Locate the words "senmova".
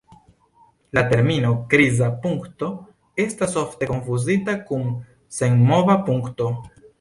5.39-6.01